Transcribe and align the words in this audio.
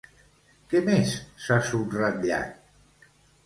Què 0.71 0.81
més 0.87 1.13
s'ha 1.45 1.59
subratllat? 1.69 3.09